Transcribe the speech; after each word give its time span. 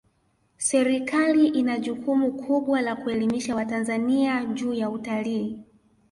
serikali 0.57 1.47
ina 1.47 1.79
jukumu 1.79 2.31
kubwa 2.31 2.81
la 2.81 2.95
kuelimisha 2.95 3.55
watanzania 3.55 4.45
juu 4.45 4.73
ya 4.73 4.89
utalii 4.89 5.59